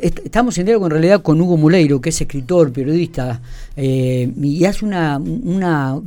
Estamos 0.00 0.56
en 0.58 0.66
diálogo 0.66 0.86
en 0.86 0.92
realidad 0.92 1.22
con 1.22 1.40
Hugo 1.40 1.56
Muleiro, 1.56 2.00
que 2.00 2.10
es 2.10 2.20
escritor, 2.20 2.72
periodista, 2.72 3.40
eh, 3.76 4.32
y 4.40 4.64
hace 4.64 4.84
una, 4.84 5.18
una 5.18 6.00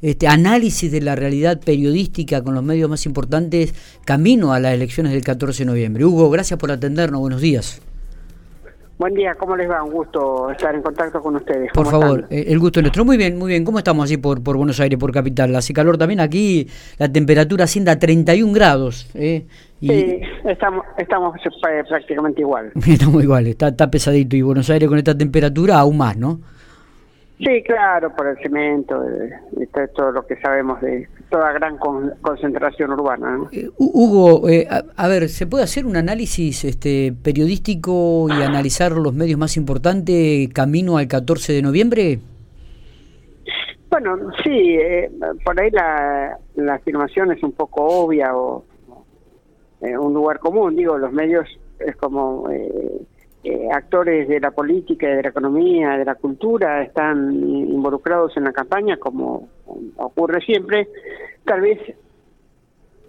este, 0.00 0.28
análisis 0.28 0.90
de 0.92 1.00
la 1.00 1.16
realidad 1.16 1.60
periodística 1.60 2.42
con 2.42 2.54
los 2.54 2.62
medios 2.62 2.88
más 2.88 3.04
importantes 3.06 3.74
camino 4.04 4.52
a 4.52 4.60
las 4.60 4.74
elecciones 4.74 5.12
del 5.12 5.24
14 5.24 5.64
de 5.64 5.66
noviembre. 5.66 6.04
Hugo, 6.04 6.30
gracias 6.30 6.58
por 6.58 6.70
atendernos, 6.70 7.20
buenos 7.20 7.40
días. 7.40 7.80
Buen 8.98 9.14
día, 9.14 9.36
¿cómo 9.36 9.56
les 9.56 9.70
va? 9.70 9.80
Un 9.84 9.92
gusto 9.92 10.50
estar 10.50 10.74
en 10.74 10.82
contacto 10.82 11.22
con 11.22 11.36
ustedes. 11.36 11.70
Por 11.72 11.86
favor, 11.86 12.26
eh, 12.30 12.46
el 12.48 12.58
gusto 12.58 12.80
nuestro. 12.80 13.04
Muy 13.04 13.16
bien, 13.16 13.38
muy 13.38 13.48
bien. 13.48 13.64
¿Cómo 13.64 13.78
estamos 13.78 14.04
allí 14.04 14.16
por, 14.16 14.42
por 14.42 14.56
Buenos 14.56 14.80
Aires, 14.80 14.98
por 14.98 15.12
Capital? 15.12 15.54
Hace 15.54 15.72
calor 15.72 15.96
también 15.96 16.18
aquí, 16.18 16.66
la 16.98 17.08
temperatura 17.08 17.62
asciende 17.62 17.92
a 17.92 17.98
31 18.00 18.52
grados. 18.52 19.08
¿eh? 19.14 19.46
sí, 19.80 20.20
estamos, 20.44 20.84
estamos 20.96 21.36
eh, 21.36 21.84
prácticamente 21.88 22.40
igual. 22.40 22.72
estamos 22.88 23.22
igual, 23.22 23.46
está, 23.46 23.68
está 23.68 23.88
pesadito. 23.88 24.34
Y 24.34 24.42
Buenos 24.42 24.68
Aires 24.68 24.88
con 24.88 24.98
esta 24.98 25.16
temperatura 25.16 25.78
aún 25.78 25.96
más, 25.96 26.16
¿no? 26.16 26.40
Sí, 27.38 27.62
claro, 27.64 28.12
por 28.16 28.26
el 28.26 28.36
cemento, 28.38 29.00
todo 29.94 30.10
lo 30.10 30.26
que 30.26 30.34
sabemos 30.40 30.80
de 30.80 31.08
toda 31.30 31.52
gran 31.52 31.78
concentración 32.20 32.92
urbana. 32.92 33.40
Eh, 33.52 33.68
Hugo, 33.78 34.48
eh, 34.48 34.66
a, 34.68 35.08
ver, 35.08 35.28
¿se 35.28 35.46
puede 35.46 35.64
hacer 35.64 35.86
un 35.86 35.96
análisis 35.96 36.64
este, 36.64 37.12
periodístico 37.22 38.26
y 38.28 38.42
analizar 38.42 38.92
los 38.92 39.14
medios 39.14 39.38
más 39.38 39.56
importantes 39.56 40.48
camino 40.52 40.98
al 40.98 41.08
14 41.08 41.52
de 41.52 41.62
noviembre? 41.62 42.18
Bueno, 43.90 44.16
sí, 44.44 44.76
eh, 44.76 45.10
por 45.44 45.60
ahí 45.60 45.70
la, 45.70 46.38
la, 46.56 46.74
afirmación 46.74 47.32
es 47.32 47.42
un 47.42 47.52
poco 47.52 47.82
obvia 47.82 48.36
o 48.36 48.64
un 49.80 50.12
lugar 50.12 50.40
común, 50.40 50.76
digo, 50.76 50.98
los 50.98 51.12
medios 51.12 51.46
es 51.78 51.96
como 51.96 52.48
eh, 53.44 53.68
actores 53.72 54.28
de 54.28 54.40
la 54.40 54.50
política, 54.50 55.06
de 55.06 55.22
la 55.22 55.28
economía, 55.28 55.96
de 55.96 56.04
la 56.04 56.16
cultura 56.16 56.82
están 56.82 57.32
involucrados 57.32 58.36
en 58.36 58.44
la 58.44 58.52
campaña, 58.52 58.96
como 58.96 59.48
ocurre 59.96 60.40
siempre, 60.40 60.88
tal 61.48 61.62
vez 61.62 61.78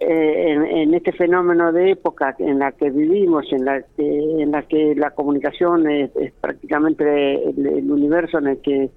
eh, 0.00 0.82
en, 0.82 0.94
este 0.94 1.12
fenómeno 1.12 1.72
de 1.72 1.92
época 1.92 2.34
en 2.38 2.58
la 2.58 2.72
que 2.72 2.90
vivimos, 2.90 3.44
en 3.52 3.66
la 3.66 3.82
que, 3.82 4.42
en 4.42 4.50
la, 4.50 4.62
que 4.62 4.94
la 4.94 5.10
comunicación 5.10 5.88
es, 5.90 6.10
prácticamente 6.40 7.50
el, 7.50 7.90
universo 7.90 8.38
en 8.38 8.46
el 8.48 8.60
que 8.62 8.90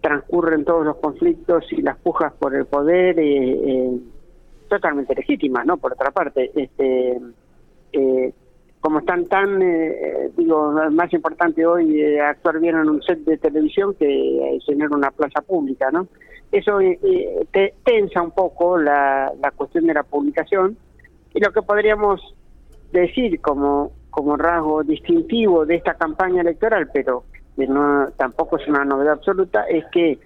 transcurren 0.00 0.64
todos 0.64 0.86
los 0.86 0.96
conflictos 0.98 1.64
y 1.72 1.82
las 1.82 1.98
pujas 1.98 2.32
por 2.34 2.54
el 2.54 2.66
poder, 2.66 3.16
eh, 3.18 3.90
totalmente 4.68 5.14
legítimas, 5.16 5.66
¿no? 5.66 5.78
Por 5.78 5.94
otra 5.94 6.12
parte, 6.12 6.52
este 6.54 7.20
como 8.86 9.00
están 9.00 9.24
tan, 9.26 9.60
eh, 9.62 10.30
digo, 10.36 10.70
más 10.92 11.12
importante 11.12 11.66
hoy 11.66 12.00
eh, 12.00 12.20
actuar 12.20 12.60
bien 12.60 12.76
en 12.76 12.88
un 12.88 13.02
set 13.02 13.18
de 13.24 13.36
televisión 13.36 13.96
que 13.98 14.06
eh, 14.06 14.60
tener 14.64 14.90
una 14.92 15.10
plaza 15.10 15.40
pública, 15.40 15.90
¿no? 15.90 16.06
Eso 16.52 16.78
te, 17.50 17.74
tensa 17.84 18.22
un 18.22 18.30
poco 18.30 18.78
la, 18.78 19.32
la 19.42 19.50
cuestión 19.50 19.88
de 19.88 19.94
la 19.94 20.04
publicación 20.04 20.76
y 21.34 21.40
lo 21.40 21.52
que 21.52 21.62
podríamos 21.62 22.20
decir 22.92 23.40
como, 23.40 23.90
como 24.08 24.36
rasgo 24.36 24.84
distintivo 24.84 25.66
de 25.66 25.74
esta 25.74 25.94
campaña 25.94 26.42
electoral, 26.42 26.88
pero 26.92 27.24
que 27.56 27.66
no, 27.66 28.06
tampoco 28.16 28.56
es 28.56 28.68
una 28.68 28.84
novedad 28.84 29.14
absoluta, 29.14 29.64
es 29.64 29.84
que 29.90 30.20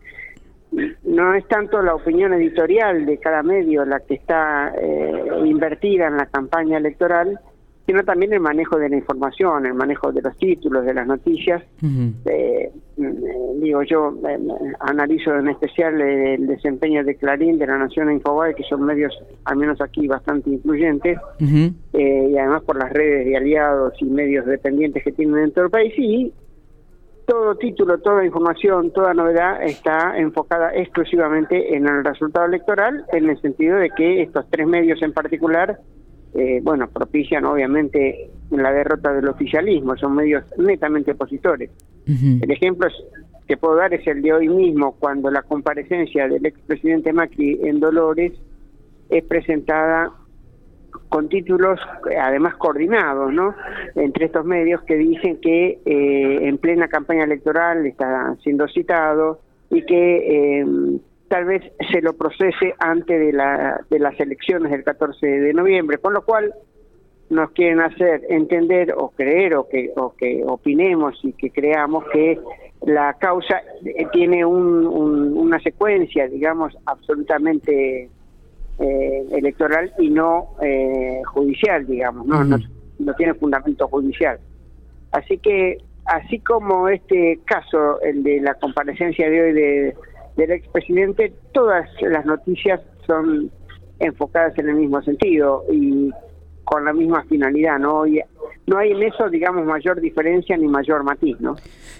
no 1.04 1.32
es 1.32 1.48
tanto 1.48 1.80
la 1.80 1.94
opinión 1.94 2.34
editorial 2.34 3.06
de 3.06 3.16
cada 3.16 3.42
medio 3.42 3.86
la 3.86 4.00
que 4.00 4.16
está 4.16 4.74
invertida 5.46 6.08
en 6.08 6.18
la 6.18 6.26
campaña 6.26 6.76
electoral, 6.76 7.40
sino 7.90 8.04
también 8.04 8.32
el 8.32 8.38
manejo 8.38 8.78
de 8.78 8.88
la 8.88 8.96
información, 8.96 9.66
el 9.66 9.74
manejo 9.74 10.12
de 10.12 10.22
los 10.22 10.36
títulos, 10.36 10.84
de 10.84 10.94
las 10.94 11.08
noticias. 11.08 11.60
Eh, 12.24 12.70
mm, 12.96 13.60
digo, 13.60 13.82
yo 13.82 14.14
eh, 14.28 14.38
analizo 14.78 15.34
en 15.34 15.48
especial 15.48 16.00
el 16.00 16.46
desempeño 16.46 17.02
de 17.02 17.16
Clarín, 17.16 17.58
de 17.58 17.66
La 17.66 17.78
Nación 17.78 18.08
e 18.08 18.12
Infobae, 18.12 18.54
que 18.54 18.62
son 18.62 18.84
medios, 18.84 19.12
al 19.44 19.56
menos 19.56 19.80
aquí, 19.80 20.06
bastante 20.06 20.50
influyentes, 20.50 21.18
eh, 21.40 22.28
y 22.30 22.38
además 22.38 22.62
por 22.62 22.78
las 22.78 22.92
redes 22.92 23.26
de 23.26 23.36
aliados 23.36 23.92
y 24.00 24.04
medios 24.04 24.46
dependientes 24.46 25.02
que 25.02 25.10
tienen 25.10 25.34
dentro 25.34 25.64
del 25.64 25.72
país, 25.72 25.92
y 25.98 26.32
todo 27.26 27.56
título, 27.56 27.98
toda 27.98 28.24
información, 28.24 28.92
toda 28.92 29.14
novedad 29.14 29.64
está 29.64 30.16
enfocada 30.16 30.72
exclusivamente 30.76 31.74
en 31.74 31.88
el 31.88 32.04
resultado 32.04 32.46
electoral, 32.46 33.04
en 33.12 33.30
el 33.30 33.40
sentido 33.40 33.78
de 33.78 33.90
que 33.90 34.22
estos 34.22 34.48
tres 34.48 34.68
medios 34.68 35.02
en 35.02 35.12
particular 35.12 35.80
eh, 36.34 36.60
bueno, 36.62 36.88
propician 36.88 37.44
obviamente 37.44 38.30
la 38.50 38.72
derrota 38.72 39.12
del 39.12 39.28
oficialismo, 39.28 39.96
son 39.96 40.14
medios 40.14 40.44
netamente 40.58 41.12
opositores. 41.12 41.70
El 42.06 42.50
ejemplo 42.50 42.88
que 43.46 43.56
puedo 43.56 43.76
dar 43.76 43.94
es 43.94 44.04
el 44.06 44.22
de 44.22 44.32
hoy 44.32 44.48
mismo, 44.48 44.96
cuando 44.98 45.30
la 45.30 45.42
comparecencia 45.42 46.26
del 46.28 46.44
expresidente 46.46 47.12
Macri 47.12 47.60
en 47.62 47.78
Dolores 47.78 48.32
es 49.08 49.24
presentada 49.24 50.12
con 51.08 51.28
títulos 51.28 51.78
además 52.20 52.56
coordinados, 52.56 53.32
¿no? 53.32 53.54
Entre 53.94 54.26
estos 54.26 54.44
medios 54.44 54.82
que 54.82 54.96
dicen 54.96 55.40
que 55.40 55.80
eh, 55.84 56.48
en 56.48 56.58
plena 56.58 56.88
campaña 56.88 57.24
electoral 57.24 57.86
está 57.86 58.36
siendo 58.42 58.66
citado 58.68 59.40
y 59.70 59.82
que 59.84 60.60
eh, 60.60 60.66
tal 61.30 61.44
vez 61.44 61.62
se 61.92 62.02
lo 62.02 62.14
procese 62.14 62.74
antes 62.80 63.20
de, 63.20 63.32
la, 63.32 63.80
de 63.88 64.00
las 64.00 64.18
elecciones 64.18 64.72
del 64.72 64.82
14 64.82 65.24
de 65.24 65.54
noviembre, 65.54 65.98
con 65.98 66.12
lo 66.12 66.24
cual 66.24 66.52
nos 67.28 67.52
quieren 67.52 67.80
hacer 67.80 68.22
entender 68.28 68.92
o 68.96 69.10
creer 69.10 69.54
o 69.54 69.68
que, 69.68 69.92
o 69.94 70.12
que 70.16 70.42
opinemos 70.44 71.20
y 71.22 71.32
que 71.34 71.50
creamos 71.50 72.02
que 72.12 72.40
la 72.82 73.14
causa 73.14 73.62
tiene 74.12 74.44
un, 74.44 74.84
una 75.36 75.60
secuencia, 75.60 76.26
digamos, 76.26 76.76
absolutamente 76.84 78.10
eh, 78.80 79.26
electoral 79.30 79.92
y 80.00 80.10
no 80.10 80.56
eh, 80.60 81.22
judicial, 81.26 81.86
digamos, 81.86 82.26
¿no? 82.26 82.42
no, 82.42 82.58
no 82.98 83.14
tiene 83.14 83.34
fundamento 83.34 83.86
judicial. 83.86 84.40
Así 85.12 85.38
que, 85.38 85.78
así 86.06 86.40
como 86.40 86.88
este 86.88 87.38
caso, 87.44 88.00
el 88.00 88.24
de 88.24 88.40
la 88.40 88.54
comparecencia 88.54 89.30
de 89.30 89.42
hoy 89.42 89.52
de 89.52 89.94
del 90.40 90.52
expresidente, 90.52 91.32
todas 91.52 91.88
las 92.00 92.24
noticias 92.24 92.80
son 93.06 93.50
enfocadas 93.98 94.58
en 94.58 94.68
el 94.70 94.76
mismo 94.76 95.02
sentido 95.02 95.64
y 95.70 96.10
con 96.64 96.84
la 96.84 96.92
misma 96.92 97.24
finalidad, 97.24 97.78
¿no? 97.78 98.06
Y 98.06 98.20
no 98.66 98.78
hay 98.78 98.92
en 98.92 99.02
eso, 99.02 99.28
digamos, 99.28 99.66
mayor 99.66 100.00
diferencia 100.00 100.56
ni 100.56 100.68
mayor 100.68 101.04
matiz, 101.04 101.38
¿no? 101.40 101.56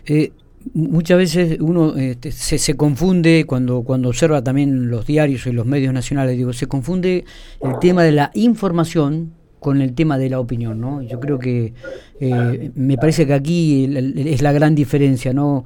Eh, 0.07 0.33
muchas 0.75 1.19
veces 1.19 1.59
uno 1.61 1.97
este, 1.97 2.31
se, 2.33 2.59
se 2.59 2.77
confunde 2.77 3.45
cuando, 3.47 3.83
cuando 3.83 4.09
observa 4.09 4.43
también 4.43 4.89
los 4.89 5.07
diarios 5.07 5.47
y 5.47 5.53
los 5.53 5.67
medios 5.67 5.93
nacionales, 5.93 6.37
digo, 6.37 6.53
se 6.53 6.67
confunde 6.67 7.25
el 7.61 7.79
tema 7.81 8.03
de 8.03 8.13
la 8.13 8.31
información 8.35 9.33
con 9.59 9.83
el 9.83 9.95
tema 9.95 10.17
de 10.17 10.31
la 10.31 10.41
opinión, 10.41 10.81
¿no? 10.81 11.03
Yo 11.03 11.21
creo 11.21 11.39
que 11.39 11.75
eh, 12.19 12.71
me 12.75 12.97
parece 12.97 13.27
que 13.27 13.35
aquí 13.35 13.85
es 14.17 14.41
la 14.41 14.53
gran 14.53 14.75
diferencia, 14.75 15.35
¿no? 15.35 15.65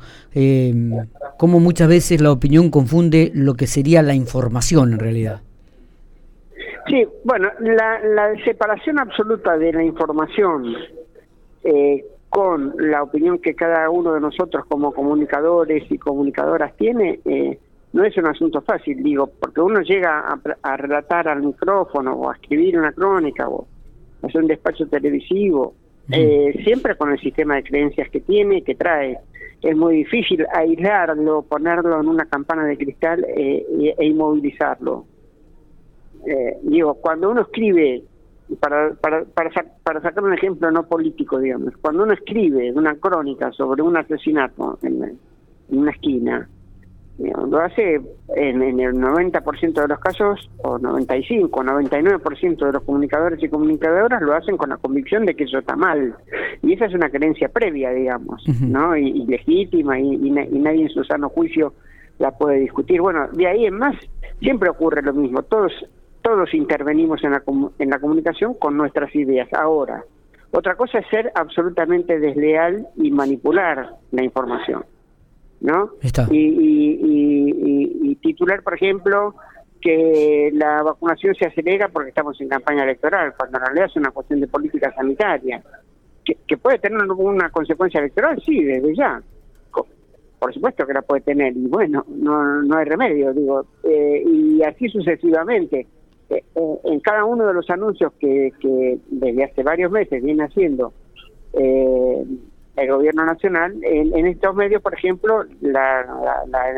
Como 1.39 1.61
muchas 1.61 1.89
veces 1.89 2.21
la 2.21 2.33
opinión 2.33 2.71
confunde 2.71 3.31
lo 3.34 3.55
que 3.55 3.67
sería 3.67 4.03
la 4.03 4.15
información 4.15 4.93
en 4.93 4.99
realidad. 4.99 5.41
Sí, 6.87 7.06
bueno, 7.25 7.49
la, 7.61 7.99
la 8.00 8.45
separación 8.45 8.99
absoluta 8.99 9.56
de 9.56 9.73
la 9.73 9.83
información 9.83 10.75
eh, 11.65 12.05
con 12.28 12.75
la 12.78 13.03
opinión 13.03 13.39
que 13.39 13.55
cada 13.55 13.89
uno 13.89 14.12
de 14.12 14.21
nosotros 14.21 14.65
como 14.67 14.93
comunicadores 14.93 15.91
y 15.91 15.99
comunicadoras 15.99 16.77
tiene, 16.77 17.21
eh, 17.25 17.59
no 17.93 18.05
es 18.05 18.17
un 18.17 18.27
asunto 18.27 18.61
fácil, 18.61 19.03
digo, 19.03 19.31
porque 19.41 19.61
uno 19.61 19.81
llega 19.81 20.19
a, 20.19 20.41
a 20.62 20.77
relatar 20.77 21.28
al 21.28 21.43
micrófono 21.43 22.12
o 22.15 22.31
a 22.31 22.34
escribir 22.34 22.77
una 22.77 22.93
crónica 22.93 23.49
o 23.49 23.67
hacer 24.23 24.43
un 24.43 24.49
despacho 24.49 24.87
televisivo, 24.89 25.75
eh, 26.11 26.61
siempre 26.65 26.97
con 26.97 27.12
el 27.12 27.21
sistema 27.21 27.55
de 27.55 27.62
creencias 27.62 28.11
que 28.11 28.21
tiene, 28.21 28.62
que 28.62 28.75
trae. 28.75 29.19
Es 29.64 29.75
muy 29.75 29.96
difícil 29.96 30.44
aislarlo, 30.52 31.40
ponerlo 31.43 31.99
en 31.99 32.06
una 32.06 32.26
campana 32.26 32.66
de 32.66 32.76
cristal 32.76 33.25
eh, 33.25 33.94
e, 33.96 34.06
inmovilizarlo. 34.06 35.06
Eh, 36.26 36.58
digo, 36.64 36.94
cuando 36.96 37.31
uno 37.31 37.40
escribe, 37.40 38.02
para, 38.61 38.93
para, 38.94 39.25
para, 39.25 40.02
sacar 40.02 40.22
un 40.22 40.34
ejemplo 40.34 40.70
no 40.70 40.87
político, 40.87 41.38
digamos, 41.38 41.75
cuando 41.81 42.02
uno 42.02 42.12
escribe 42.12 42.72
una 42.72 42.94
crónica 42.96 43.52
sobre 43.52 43.81
un 43.81 43.96
asesinato 43.96 44.78
en 44.82 45.19
una 45.70 45.90
esquina, 45.93 46.46
lo 47.19 47.61
hace 47.61 48.00
en, 48.34 48.62
en 48.62 48.81
el 48.81 48.94
90% 48.94 49.72
de 49.72 49.88
los 49.88 49.99
casos, 50.00 50.50
o 50.62 50.78
95, 50.78 51.62
99% 51.62 52.66
de 52.66 52.72
los 52.72 52.82
comunicadores 52.82 53.43
y 53.43 53.49
comunicadoras 53.49 54.20
lo 54.20 54.34
hacen 54.34 54.56
con 54.56 54.70
la 54.70 54.78
convicción 54.78 55.25
de 55.25 55.34
que 55.34 55.44
eso 55.44 55.58
está 55.58 55.76
mal. 55.76 56.14
Y 56.62 56.72
esa 56.72 56.87
es 56.87 56.94
una 56.94 57.11
creencia 57.11 57.49
previa, 57.49 57.90
digamos, 57.90 58.44
¿no? 58.61 58.96
Y, 58.96 59.26
legítima, 59.26 59.99
y, 59.99 60.14
y, 60.14 60.31
nadie 60.31 60.82
en 60.82 60.88
su 60.88 61.05
sano 61.05 61.28
juicio 61.28 61.75
la 62.19 62.32
puede 62.32 62.61
discutir. 62.61 63.00
Bueno, 63.00 63.28
de 63.32 63.46
ahí 63.46 63.66
en 63.66 63.78
más, 63.78 63.94
siempre 64.40 64.69
ocurre 64.69 65.02
lo 65.02 65.12
mismo. 65.12 65.43
Todos, 65.43 65.72
todos 66.22 66.52
intervenimos 66.52 67.22
en 67.22 67.32
la, 67.32 67.43
en 67.78 67.90
la 67.90 67.99
comunicación 68.00 68.55
con 68.55 68.76
nuestras 68.76 69.14
ideas. 69.14 69.49
Ahora, 69.52 70.05
Otra 70.56 70.76
cosa 70.76 70.99
es 71.00 71.06
ser 71.08 71.32
absolutamente 71.34 72.20
desleal 72.20 72.87
y 72.96 73.11
manipular 73.11 73.96
la 74.12 74.22
información, 74.22 74.84
¿no? 75.64 75.90
Y, 76.31 78.14
titular, 78.20 78.62
por 78.62 78.75
ejemplo, 78.75 79.34
que 79.81 80.50
la 80.52 80.82
vacunación 80.82 81.34
se 81.34 81.46
acelera 81.46 81.88
porque 81.88 82.11
estamos 82.11 82.40
en 82.40 82.49
campaña 82.49 82.84
electoral, 82.84 83.34
cuando 83.37 83.58
en 83.58 83.64
realidad 83.64 83.87
es 83.87 83.96
una 83.96 84.11
cuestión 84.11 84.40
de 84.40 84.46
política 84.46 84.93
sanitaria, 84.94 85.62
que, 86.25 86.56
puede 86.56 86.78
tener 86.78 87.02
una 87.02 87.50
consecuencia 87.50 88.00
electoral, 88.00 88.40
sí, 88.44 88.62
desde 88.62 88.94
ya. 88.94 89.22
Por 90.38 90.52
supuesto 90.52 90.87
que 90.87 90.93
la 90.93 91.02
puede 91.02 91.22
tener, 91.22 91.56
y 91.56 91.66
bueno, 91.66 92.05
no, 92.08 92.62
no 92.62 92.76
hay 92.76 92.84
remedio, 92.84 93.32
digo, 93.32 93.64
eh, 93.82 94.22
y 94.26 94.62
así 94.62 94.88
sucesivamente 94.88 95.87
eh, 96.28 96.44
eh, 96.55 96.78
en 96.84 97.00
cada 97.00 97.25
uno 97.25 97.46
de 97.46 97.55
los 97.55 97.69
anuncios 97.70 98.12
que, 98.20 98.52
que 98.61 98.99
desde 99.08 99.44
hace 99.44 99.62
varios 99.62 99.90
meses 99.90 100.22
viene 100.22 100.44
haciendo 100.44 100.93
eh, 101.55 102.25
el 102.76 102.91
gobierno 102.91 103.25
nacional, 103.25 103.75
en, 103.82 104.26
estos 104.26 104.55
medios, 104.55 104.82
por 104.82 104.94
ejemplo, 104.94 105.44
la, 105.61 106.05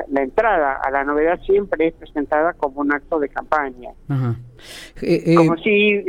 la, 0.08 0.22
entrada 0.22 0.78
a 0.82 0.90
la 0.90 1.04
novedad 1.04 1.40
siempre 1.40 1.88
es 1.88 1.94
presentada 1.94 2.52
como 2.52 2.82
un 2.82 2.92
acto 2.92 3.18
de 3.18 3.30
campaña. 3.30 3.92
como 4.10 5.56
si, 5.58 6.04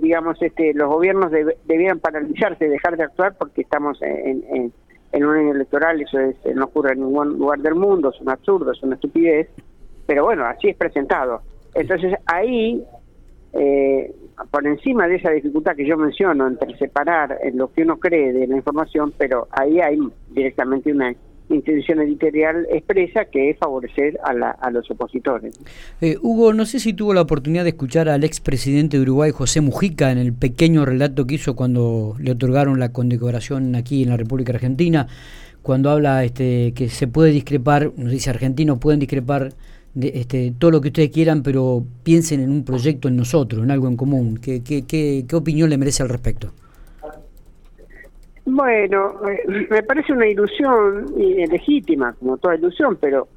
digamos, 0.00 0.42
este, 0.42 0.74
los 0.74 0.88
gobiernos 0.88 1.30
debieran 1.66 2.00
paralizarse, 2.00 2.68
dejar 2.68 2.96
de 2.96 3.04
actuar 3.04 3.36
porque 3.38 3.62
estamos 3.62 4.02
en, 4.02 4.44
en, 4.52 4.72
en 5.12 5.24
un 5.24 5.36
año 5.36 5.52
electoral, 5.52 6.00
eso 6.00 6.18
es, 6.18 6.36
no 6.54 6.66
ocurre 6.66 6.92
en 6.92 7.00
ningún 7.00 7.38
lugar 7.38 7.60
del 7.60 7.74
mundo, 7.74 8.10
es 8.14 8.20
un 8.20 8.30
absurdo, 8.30 8.72
es 8.72 8.82
una 8.82 8.96
estupidez, 8.96 9.48
pero 10.06 10.24
bueno, 10.24 10.44
así 10.44 10.68
es 10.68 10.76
presentado. 10.76 11.42
Entonces 11.74 12.14
ahí, 12.26 12.82
eh, 13.52 14.14
por 14.50 14.66
encima 14.66 15.06
de 15.08 15.16
esa 15.16 15.30
dificultad 15.30 15.76
que 15.76 15.86
yo 15.86 15.96
menciono 15.96 16.46
entre 16.46 16.76
separar 16.78 17.38
lo 17.54 17.72
que 17.72 17.82
uno 17.82 17.98
cree 17.98 18.32
de 18.32 18.46
la 18.46 18.56
información, 18.56 19.12
pero 19.16 19.48
ahí 19.50 19.80
hay 19.80 19.98
directamente 20.30 20.92
una 20.92 21.14
intención 21.50 22.00
editorial 22.00 22.66
expresa 22.70 23.24
que 23.26 23.50
es 23.50 23.58
favorecer 23.58 24.18
a, 24.22 24.70
los 24.70 24.90
opositores. 24.90 25.58
Eh, 26.00 26.16
Hugo, 26.20 26.52
no 26.52 26.66
sé 26.66 26.78
si 26.78 26.92
tuvo 26.92 27.14
la 27.14 27.22
oportunidad 27.22 27.64
de 27.64 27.70
escuchar 27.70 28.08
al 28.08 28.24
expresidente 28.24 28.96
de 28.96 29.02
Uruguay, 29.02 29.30
José 29.30 29.60
Mujica, 29.60 30.12
en 30.12 30.18
el 30.18 30.32
pequeño 30.32 30.84
relato 30.84 31.26
que 31.26 31.36
hizo 31.36 31.56
cuando 31.56 32.14
le 32.18 32.32
otorgaron 32.32 32.78
la 32.78 32.92
condecoración 32.92 33.74
aquí 33.74 34.02
en 34.02 34.10
la 34.10 34.16
República 34.16 34.52
Argentina, 34.52 35.06
cuando 35.62 35.90
habla 35.90 36.24
este, 36.24 36.72
que 36.74 36.88
se 36.88 37.08
puede 37.08 37.30
discrepar, 37.30 37.92
nos 37.96 38.10
dice 38.10 38.30
argentinos, 38.30 38.78
pueden 38.78 39.00
discrepar 39.00 39.52
este, 40.00 40.52
todo 40.58 40.70
lo 40.70 40.80
que 40.80 40.88
ustedes 40.88 41.10
quieran, 41.10 41.42
pero 41.42 41.82
piensen 42.02 42.40
en 42.40 42.50
un 42.50 42.64
proyecto 42.64 43.08
en 43.08 43.16
nosotros, 43.16 43.62
en 43.62 43.70
algo 43.70 43.88
en 43.88 43.96
común. 43.96 44.38
¿Qué, 44.40 44.62
qué, 44.62 44.86
qué, 44.86 45.24
qué 45.28 45.36
opinión 45.36 45.70
le 45.70 45.78
merece 45.78 46.02
al 46.02 46.08
respecto? 46.08 46.52
Bueno, 48.50 49.20
me 49.70 49.82
parece 49.82 50.12
una 50.12 50.26
ilusión 50.26 51.06
legítima, 51.16 52.14
como 52.14 52.38
toda 52.38 52.54
ilusión, 52.54 52.96
pero 52.98 53.28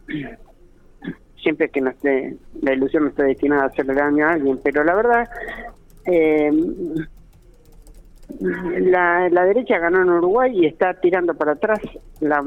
siempre 1.42 1.70
que 1.70 1.82
no 1.82 1.90
esté, 1.90 2.38
la 2.62 2.74
ilusión 2.74 3.04
no 3.04 3.10
está 3.10 3.24
destinada 3.24 3.64
a 3.64 3.68
hacerle 3.68 3.94
daño 3.94 4.26
a 4.26 4.32
alguien, 4.32 4.60
pero 4.64 4.84
la 4.86 4.96
verdad, 4.96 5.30
eh, 6.06 6.52
la, 8.40 9.46
derecha 9.46 9.80
ganó 9.80 10.02
en 10.02 10.10
Uruguay 10.10 10.52
y 10.54 10.66
está 10.66 10.94
tirando 10.96 11.34
para 11.34 11.54
atrás, 11.54 11.80
la, 12.20 12.44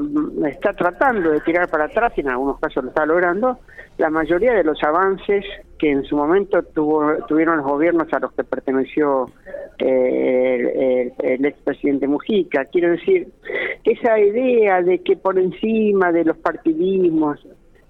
está 0.47 0.73
tratando 0.73 1.31
de 1.31 1.41
tirar 1.41 1.69
para 1.69 1.85
atrás 1.85 2.13
y 2.15 2.21
en 2.21 2.29
algunos 2.29 2.59
casos 2.59 2.83
lo 2.83 2.89
está 2.89 3.05
logrando, 3.05 3.59
la 3.97 4.09
mayoría 4.09 4.53
de 4.53 4.63
los 4.63 4.81
avances 4.83 5.45
que 5.77 5.91
en 5.91 6.03
su 6.03 6.15
momento 6.15 6.63
tuvo, 6.63 7.15
tuvieron 7.27 7.57
los 7.57 7.65
gobiernos 7.65 8.11
a 8.13 8.19
los 8.19 8.31
que 8.33 8.43
perteneció 8.43 9.25
eh, 9.77 11.13
el, 11.19 11.25
el, 11.25 11.45
expresidente 11.45 12.07
Mujica. 12.07 12.65
Quiero 12.65 12.91
decir, 12.91 13.27
esa 13.83 14.19
idea 14.19 14.81
de 14.81 14.99
que 14.99 15.15
por 15.17 15.37
encima 15.37 16.11
de 16.11 16.25
los 16.25 16.37
partidismos, 16.37 17.45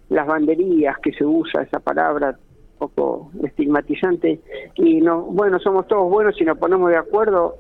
las 0.09 0.27
banderías 0.27 0.97
que 0.99 1.11
se 1.13 1.25
usa, 1.25 1.63
esa 1.63 1.79
palabra 1.79 2.37
poco 2.77 3.31
estigmatizante, 3.43 4.39
y 4.75 5.01
no, 5.01 5.21
bueno, 5.21 5.59
somos 5.59 5.87
todos 5.87 6.09
buenos 6.09 6.35
si 6.35 6.43
nos 6.43 6.57
ponemos 6.57 6.89
de 6.89 6.97
acuerdo, 6.97 7.55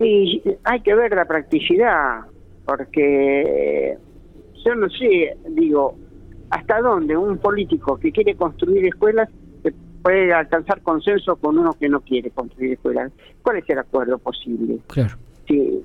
y 0.00 0.42
hay 0.64 0.80
que 0.80 0.94
ver 0.94 1.12
la 1.14 1.24
practicidad, 1.24 2.20
porque 2.64 3.96
yo 4.64 4.74
no 4.74 4.88
sé, 4.90 5.36
digo, 5.48 5.96
hasta 6.50 6.80
dónde 6.80 7.16
un 7.16 7.38
político 7.38 7.98
que 7.98 8.12
quiere 8.12 8.34
construir 8.34 8.86
escuelas 8.86 9.28
puede 10.02 10.32
alcanzar 10.32 10.80
consenso 10.82 11.36
con 11.36 11.58
uno 11.58 11.72
que 11.72 11.88
no 11.88 12.00
quiere 12.00 12.30
construir 12.30 12.72
escuelas. 12.74 13.12
¿Cuál 13.42 13.58
es 13.58 13.68
el 13.68 13.78
acuerdo 13.78 14.18
posible? 14.18 14.78
Claro. 14.86 15.16
Sí. 15.46 15.82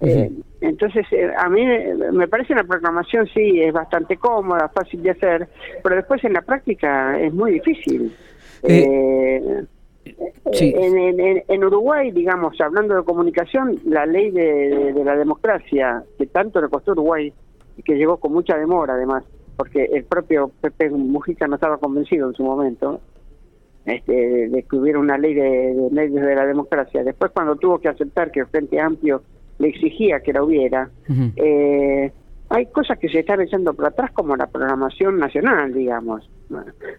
Eh, 0.00 0.32
entonces, 0.60 1.06
eh, 1.12 1.30
a 1.38 1.48
mí 1.48 1.64
me 1.64 2.26
parece 2.26 2.52
una 2.52 2.64
programación, 2.64 3.26
sí, 3.28 3.60
es 3.60 3.72
bastante 3.72 4.16
cómoda, 4.16 4.68
fácil 4.68 5.00
de 5.02 5.10
hacer, 5.10 5.48
pero 5.82 5.94
después 5.94 6.22
en 6.24 6.32
la 6.32 6.42
práctica 6.42 7.18
es 7.20 7.32
muy 7.32 7.52
difícil. 7.52 8.12
Eh, 8.64 9.64
en, 10.04 11.64
Uruguay, 11.64 12.10
digamos, 12.10 12.60
hablando 12.60 12.96
de 12.96 13.04
comunicación, 13.04 13.78
la 13.84 14.06
ley 14.06 14.30
de, 14.30 14.92
la 15.04 15.16
democracia, 15.16 16.02
que 16.18 16.26
tanto 16.26 16.60
le 16.60 16.68
costó 16.68 16.92
a 16.92 16.94
Uruguay, 16.94 17.32
y 17.76 17.82
que 17.82 17.94
llegó 17.94 18.18
con 18.18 18.32
mucha 18.32 18.56
demora 18.56 18.94
además, 18.94 19.24
porque 19.56 19.84
el 19.84 20.04
propio 20.04 20.50
Pepe 20.60 20.90
Mujica 20.90 21.46
no 21.46 21.54
estaba 21.54 21.78
convencido 21.78 22.28
en 22.28 22.34
su 22.34 22.42
momento 22.42 23.00
este, 23.86 24.48
de 24.48 24.62
que 24.62 24.76
hubiera 24.76 24.98
una 24.98 25.16
ley 25.16 25.34
de, 25.34 25.88
medios 25.90 26.24
de 26.24 26.34
la 26.34 26.46
democracia. 26.46 27.02
Después, 27.02 27.32
cuando 27.32 27.56
tuvo 27.56 27.78
que 27.78 27.88
aceptar 27.88 28.30
que 28.30 28.40
el 28.40 28.46
Frente 28.46 28.80
Amplio 28.80 29.22
le 29.58 29.68
exigía 29.68 30.20
que 30.20 30.32
la 30.32 30.42
hubiera, 30.42 30.90
eh, 31.36 32.10
hay 32.48 32.66
cosas 32.66 32.98
que 32.98 33.08
se 33.08 33.20
están 33.20 33.40
echando 33.40 33.72
por 33.72 33.86
atrás, 33.86 34.10
como 34.12 34.36
la 34.36 34.46
programación 34.46 35.18
nacional, 35.18 35.72
digamos, 35.72 36.28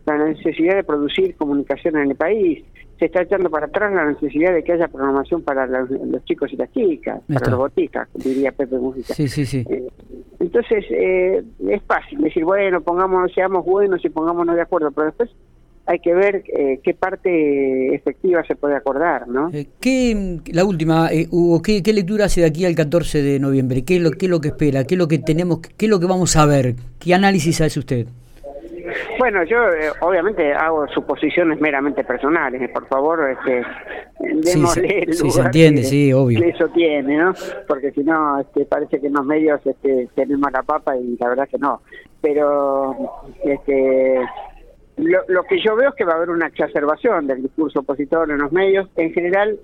la 0.05 0.17
necesidad 0.17 0.75
de 0.75 0.83
producir 0.83 1.35
comunicación 1.35 1.97
en 1.97 2.11
el 2.11 2.15
país, 2.15 2.63
se 3.03 3.07
está 3.07 3.21
echando 3.21 3.50
para 3.50 3.65
atrás 3.65 3.94
la 3.94 4.05
necesidad 4.05 4.53
de 4.53 4.63
que 4.63 4.71
haya 4.71 4.88
programación 4.88 5.41
para 5.41 5.67
los, 5.67 5.89
chicos 6.23 6.53
y 6.53 6.55
las 6.55 6.71
chicas, 6.71 7.19
para 7.31 7.50
los 7.50 7.59
boticas, 7.59 8.07
diría 8.13 8.53
Pepe 8.53 8.77
Música. 8.77 9.13
Sí, 9.13 9.27
sí, 9.27 9.45
sí. 9.45 9.65
Eh, 9.69 9.89
entonces, 10.39 10.85
eh, 10.89 11.44
es 11.67 11.83
fácil 11.83 12.21
decir, 12.21 12.45
bueno, 12.45 12.79
pongámonos, 12.79 13.33
seamos 13.33 13.65
buenos 13.65 14.03
y 14.05 14.09
pongámonos 14.09 14.55
de 14.55 14.61
acuerdo, 14.61 14.89
pero 14.91 15.07
después 15.07 15.29
hay 15.85 16.00
que 16.00 16.13
ver 16.13 16.45
eh, 16.47 16.79
qué 16.81 16.94
parte 16.94 17.94
efectiva 17.94 18.41
se 18.45 18.55
puede 18.55 18.77
acordar, 18.77 19.27
¿no? 19.27 19.51
¿qué, 19.81 20.39
la 20.53 20.63
última, 20.63 21.09
Hugo, 21.29 21.61
¿qué, 21.61 21.81
lectura 21.94 22.25
hace 22.25 22.39
de 22.39 22.47
aquí 22.47 22.63
al 22.63 22.73
14 22.73 23.21
de 23.21 23.38
noviembre? 23.38 23.83
¿Qué 23.83 23.97
es, 23.97 24.01
lo, 24.01 24.11
¿Qué 24.11 24.27
es 24.27 24.29
lo 24.29 24.39
que 24.39 24.47
espera? 24.47 24.85
¿Qué 24.85 24.95
es 24.95 25.00
lo 25.00 25.09
que 25.09 25.19
tenemos? 25.19 25.59
¿Qué 25.59 25.88
es 25.88 25.89
lo 25.89 26.00
que 26.00 26.05
vamos 26.05 26.38
a 26.38 26.45
ver? 26.45 26.75
¿Qué 27.00 27.13
análisis 27.13 27.60
hace 27.60 27.79
usted? 27.79 28.07
Bueno, 29.17 29.43
yo 29.43 29.58
eh, 29.70 29.91
obviamente 30.01 30.53
hago 30.53 30.88
suposiciones 30.88 31.60
meramente 31.60 32.03
personales, 32.03 32.62
eh, 32.62 32.70
por 32.70 32.88
favor, 32.88 33.29
este, 33.29 33.63
démosle 34.20 35.08
sí, 35.12 35.29
se 35.29 35.41
entiende, 35.41 35.82
que, 35.82 35.88
sí, 35.88 36.13
obvio. 36.13 36.43
eso 36.43 36.67
tiene, 36.70 37.17
¿no? 37.17 37.34
Porque 37.67 37.91
si 37.91 38.03
no, 38.03 38.39
este, 38.39 38.65
parece 38.65 39.00
que 39.00 39.08
en 39.08 39.13
los 39.13 39.25
medios 39.25 39.62
este, 39.65 40.10
tenemos 40.15 40.51
la 40.51 40.63
papa 40.63 40.98
y 40.98 41.15
la 41.20 41.29
verdad 41.29 41.48
que 41.50 41.58
no. 41.58 41.82
Pero 42.22 42.96
este, 43.43 44.20
lo, 44.98 45.20
lo 45.27 45.43
que 45.43 45.60
yo 45.63 45.75
veo 45.75 45.89
es 45.89 45.96
que 45.96 46.05
va 46.05 46.13
a 46.13 46.17
haber 46.17 46.29
una 46.29 46.48
exacerbación 46.48 47.27
del 47.27 47.43
discurso 47.43 47.82
opositor 47.82 48.32
en 48.32 48.39
los 48.39 48.51
medios. 48.51 48.89
En 48.96 49.13
general, 49.13 49.60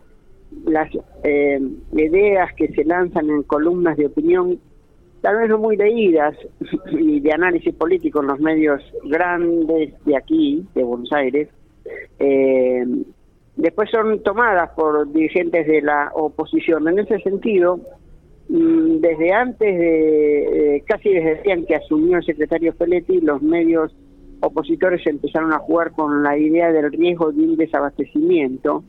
las 0.65 0.89
eh, 1.23 1.59
ideas 1.93 2.53
que 2.55 2.69
se 2.69 2.83
lanzan 2.83 3.29
en 3.29 3.43
columnas 3.43 3.97
de 3.97 4.07
opinión 4.07 4.59
tal 5.21 5.37
vez 5.37 5.49
no 5.49 5.57
muy 5.57 5.77
leídas 5.77 6.35
y 6.91 7.19
de 7.19 7.31
análisis 7.31 7.73
político 7.75 8.21
en 8.21 8.27
los 8.27 8.39
medios 8.39 8.81
grandes 9.03 9.93
de 10.05 10.17
aquí, 10.17 10.65
de 10.75 10.83
Buenos 10.83 11.11
Aires, 11.11 11.49
eh, 12.19 12.85
después 13.55 13.89
son 13.89 14.21
tomadas 14.23 14.71
por 14.71 15.11
dirigentes 15.11 15.67
de 15.67 15.81
la 15.81 16.11
oposición. 16.13 16.87
En 16.87 16.99
ese 16.99 17.19
sentido, 17.19 17.79
mm, 18.47 18.99
desde 18.99 19.33
antes 19.33 19.77
de, 19.77 20.83
casi 20.87 21.09
desde 21.09 21.51
el 21.51 21.65
que 21.65 21.75
asumió 21.75 22.17
el 22.17 22.23
secretario 22.23 22.73
Feletti, 22.73 23.21
los 23.21 23.41
medios 23.41 23.95
opositores 24.41 25.05
empezaron 25.05 25.53
a 25.53 25.59
jugar 25.59 25.91
con 25.91 26.23
la 26.23 26.37
idea 26.37 26.71
del 26.71 26.91
riesgo 26.91 27.31
de 27.31 27.43
un 27.43 27.57
desabastecimiento. 27.57 28.83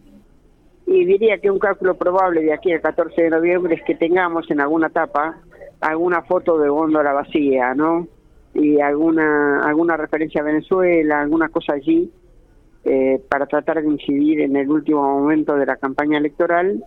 Y 0.86 1.04
diría 1.04 1.38
que 1.38 1.50
un 1.50 1.58
cálculo 1.58 1.94
probable 1.94 2.42
de 2.42 2.52
aquí 2.52 2.72
al 2.72 2.80
14 2.80 3.22
de 3.22 3.30
noviembre 3.30 3.74
es 3.74 3.82
que 3.84 3.94
tengamos 3.94 4.50
en 4.50 4.60
alguna 4.60 4.88
etapa 4.88 5.38
alguna 5.80 6.22
foto 6.22 6.58
de 6.58 6.68
góndola 6.68 7.12
vacía, 7.12 7.74
¿no? 7.74 8.06
Y 8.54 8.80
alguna 8.80 9.60
alguna 9.62 9.96
referencia 9.96 10.40
a 10.40 10.44
Venezuela, 10.44 11.20
alguna 11.20 11.48
cosa 11.48 11.74
allí, 11.74 12.10
eh, 12.84 13.22
para 13.28 13.46
tratar 13.46 13.82
de 13.82 13.88
incidir 13.88 14.40
en 14.40 14.56
el 14.56 14.68
último 14.68 15.02
momento 15.02 15.56
de 15.56 15.66
la 15.66 15.76
campaña 15.76 16.18
electoral 16.18 16.82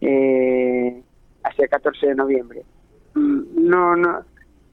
eh, 0.00 1.02
hacia 1.42 1.64
el 1.64 1.70
14 1.70 2.08
de 2.08 2.14
noviembre. 2.14 2.62
Mm, 3.14 3.68
no, 3.68 3.96
no, 3.96 4.20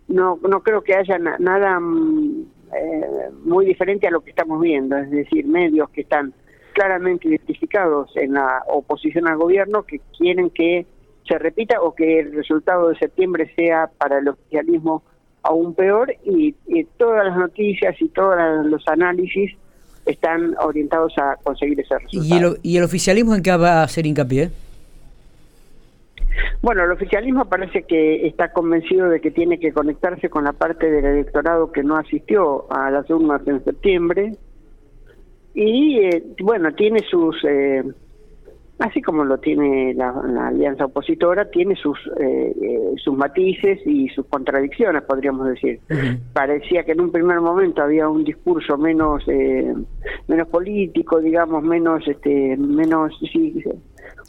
no, 0.07 0.39
no 0.47 0.59
creo 0.61 0.81
que 0.81 0.95
haya 0.95 1.17
nada 1.17 1.79
mm, 1.79 2.45
eh, 2.75 3.29
muy 3.45 3.65
diferente 3.65 4.07
a 4.07 4.11
lo 4.11 4.21
que 4.21 4.31
estamos 4.31 4.59
viendo, 4.61 4.97
es 4.97 5.09
decir, 5.11 5.45
medios 5.45 5.89
que 5.91 6.01
están 6.01 6.33
claramente 6.73 7.27
identificados 7.27 8.11
en 8.17 8.33
la 8.33 8.63
oposición 8.67 9.27
al 9.27 9.37
gobierno 9.37 9.83
que 9.83 10.01
quieren 10.17 10.49
que 10.49 10.85
se 11.27 11.37
repita 11.37 11.81
o 11.81 11.93
que 11.95 12.19
el 12.19 12.33
resultado 12.33 12.89
de 12.89 12.97
septiembre 12.97 13.51
sea 13.55 13.89
para 13.97 14.19
el 14.19 14.27
oficialismo 14.27 15.03
aún 15.43 15.73
peor 15.73 16.13
y, 16.23 16.53
todas 16.97 17.25
las 17.25 17.37
noticias 17.37 17.95
y 18.01 18.07
todos 18.09 18.65
los 18.65 18.87
análisis 18.87 19.51
están 20.05 20.55
orientados 20.59 21.13
a 21.17 21.35
conseguir 21.43 21.79
ese 21.79 21.97
resultado. 21.97 22.41
¿Y 22.41 22.55
el, 22.55 22.59
¿Y 22.63 22.77
el 22.77 22.83
oficialismo 22.83 23.35
en 23.35 23.41
qué 23.41 23.55
va 23.55 23.81
a 23.81 23.83
hacer 23.83 24.05
hincapié? 24.05 24.51
Bueno, 26.61 26.83
el 26.85 26.91
oficialismo 26.91 27.45
parece 27.45 27.83
que 27.83 28.25
está 28.25 28.51
convencido 28.53 29.09
de 29.09 29.19
que 29.19 29.31
tiene 29.31 29.59
que 29.59 29.73
conectarse 29.73 30.29
con 30.29 30.45
la 30.45 30.53
parte 30.53 30.89
del 30.89 31.05
electorado 31.05 31.71
que 31.71 31.83
no 31.83 31.97
asistió 31.97 32.71
a 32.71 32.89
las 32.89 33.09
urnas 33.09 33.45
en 33.47 33.63
septiembre 33.63 34.33
y, 35.53 35.99
eh, 35.99 36.23
bueno, 36.39 36.73
tiene 36.73 37.01
sus... 37.09 37.35
Eh, 37.43 37.83
así 38.79 39.01
como 39.01 39.23
lo 39.23 39.37
tiene 39.37 39.93
la, 39.93 40.09
alianza 40.47 40.85
opositora, 40.85 41.49
tiene 41.49 41.75
sus 41.75 41.97
eh, 42.19 42.53
eh, 42.61 42.93
sus 42.97 43.15
matices 43.15 43.79
y 43.85 44.09
sus 44.09 44.25
contradicciones, 44.27 45.03
podríamos 45.03 45.47
decir. 45.47 45.79
Parecía 46.33 46.83
que 46.83 46.93
en 46.93 47.01
un 47.01 47.11
primer 47.11 47.39
momento 47.41 47.83
había 47.83 48.09
un 48.09 48.23
discurso 48.23 48.77
menos 48.77 49.23
eh, 49.27 49.73
menos 50.27 50.47
político, 50.47 51.19
digamos, 51.19 51.63
menos 51.63 52.07
este 52.07 52.57
menos 52.57 53.13
sí, 53.31 53.63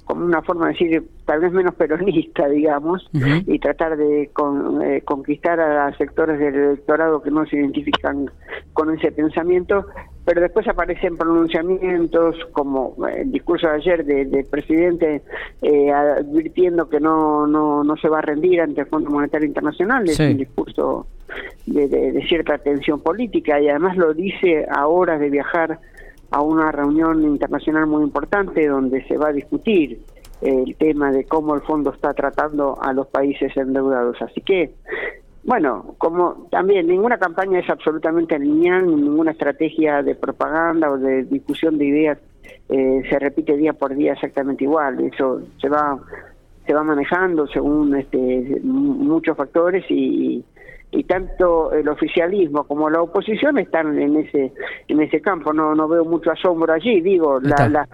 como 0.05 0.25
una 0.25 0.43
forma 0.43 0.67
de 0.67 0.73
decir 0.73 1.09
tal 1.25 1.41
vez 1.41 1.53
menos 1.53 1.75
peronista, 1.75 2.49
digamos, 2.49 3.09
y 3.47 3.59
tratar 3.59 3.97
de 3.97 4.31
conquistar 5.05 5.61
a 5.61 5.97
sectores 5.97 6.39
del 6.39 6.55
electorado 6.55 7.23
que 7.23 7.31
no 7.31 7.47
se 7.47 7.57
identifican 7.57 8.31
con 8.73 8.95
ese 8.95 9.11
pensamiento, 9.13 9.87
pero 10.25 10.40
después 10.40 10.66
aparecen 10.69 11.16
pronunciamientos 11.16 12.37
como 12.52 12.97
eh, 13.09 13.23
el 13.23 13.33
discurso 13.33 13.69
de 13.69 13.75
ayer 13.75 14.04
del 14.04 14.45
presidente 14.47 15.23
eh, 15.61 15.93
advirtiendo 15.93 16.88
que 16.88 17.00
no, 17.00 17.47
no, 17.47 17.85
no 17.85 17.97
se 17.97 18.09
va 18.09 18.19
a 18.19 18.23
rendir 18.23 18.61
ante 18.61 18.83
el 18.83 18.87
Fondo 18.87 19.11
Monetario 19.11 19.47
Internacional, 19.47 20.09
es 20.09 20.19
un 20.19 20.37
discurso 20.38 21.07
de, 21.66 22.25
cierta 22.28 22.59
tensión 22.59 23.00
política 23.00 23.61
y 23.61 23.69
además 23.69 23.97
lo 23.97 24.14
dice 24.14 24.66
a 24.71 24.87
horas 24.87 25.21
de 25.21 25.31
viajar 25.31 25.78
a 26.31 26.40
una 26.40 26.73
reunión 26.73 27.23
internacional 27.25 27.87
muy 27.87 28.02
importante 28.02 28.66
donde 28.66 29.04
se 29.07 29.16
va 29.16 29.28
a 29.28 29.33
discutir 29.33 30.00
el 30.40 30.75
tema 30.76 31.11
de 31.11 31.25
cómo 31.25 31.54
el 31.54 31.62
fondo 31.62 31.93
está 31.93 32.12
tratando 32.12 32.76
a 32.83 32.93
los 32.93 33.07
países 33.07 33.57
endeudados. 33.57 34.21
Así 34.21 34.40
que 34.43 34.75
bueno, 35.45 35.95
como 35.99 36.47
también 36.51 36.87
ninguna 36.87 37.19
campaña 37.19 37.59
es 37.59 37.69
absolutamente 37.69 38.39
lineal, 38.39 38.87
ninguna 38.87 39.33
estrategia 39.33 40.03
de 40.03 40.15
propaganda 40.15 40.91
o 40.91 40.97
de 40.97 41.25
difusión 41.25 41.77
de 41.77 41.85
ideas 41.85 42.19
eh, 42.69 43.03
se 43.09 43.19
repite 43.19 43.57
día 43.57 43.75
por 43.75 43.95
día 43.95 44.15
exactamente 44.15 44.65
igual. 44.65 45.01
Eso 45.01 45.43
se 45.61 45.69
va 45.69 45.99
se 46.67 46.73
va 46.73 46.83
manejando 46.83 47.47
según 47.47 47.95
este, 47.95 48.59
muchos 48.63 49.37
factores 49.37 49.85
y, 49.91 50.43
y 50.91 51.05
tanto 51.05 51.73
el 51.73 51.87
oficialismo 51.91 52.65
como 52.65 52.89
la 52.89 53.03
oposición 53.03 53.59
están 53.59 53.99
en 53.99 54.17
ese 54.17 54.53
en 54.89 55.01
ese 55.03 55.21
campo. 55.21 55.53
No 55.53 55.75
no 55.75 55.87
veo 55.89 56.07
mucho 56.07 56.31
asombro 56.31 56.73
allí. 56.73 57.03
Digo, 57.03 57.39
la, 57.41 57.69
la, 57.69 57.89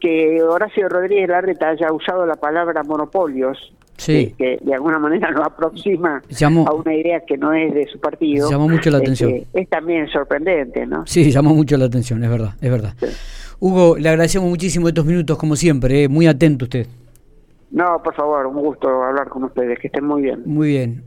que 0.00 0.42
Horacio 0.42 0.88
Rodríguez 0.88 1.28
Larreta 1.28 1.68
haya 1.68 1.92
usado 1.92 2.26
la 2.26 2.34
palabra 2.34 2.82
monopolios 2.82 3.72
sí. 4.00 4.34
que, 4.36 4.58
de 4.62 4.74
alguna 4.74 4.98
manera 4.98 5.30
nos 5.30 5.46
aproxima 5.46 6.22
a 6.66 6.72
una 6.72 6.94
idea 6.94 7.20
que 7.20 7.36
no 7.36 7.52
es 7.52 7.72
de 7.74 7.86
su 7.86 7.98
partido. 8.00 8.50
Llamó 8.50 8.68
mucho 8.68 8.90
la 8.90 8.98
atención. 8.98 9.32
es 9.52 9.68
también 9.68 10.08
sorprendente, 10.08 10.86
¿no? 10.86 11.06
Sí, 11.06 11.30
llamó 11.30 11.54
mucho 11.54 11.76
la 11.76 11.86
atención, 11.86 12.22
es 12.24 12.30
verdad, 12.30 12.54
es 12.60 12.70
verdad. 12.70 12.94
Hugo, 13.58 13.96
le 13.98 14.08
agradecemos 14.08 14.48
muchísimo 14.48 14.88
estos 14.88 15.04
minutos, 15.04 15.36
como 15.36 15.54
siempre, 15.54 16.04
¿eh? 16.04 16.08
muy 16.08 16.26
atento 16.26 16.64
usted. 16.64 16.86
No, 17.70 18.02
por 18.02 18.14
favor, 18.14 18.46
un 18.46 18.54
gusto 18.54 18.88
hablar 18.88 19.28
con 19.28 19.44
ustedes, 19.44 19.78
que 19.78 19.86
estén 19.86 20.04
muy 20.04 20.22
bien. 20.22 20.42
Muy 20.44 20.68
bien. 20.68 21.04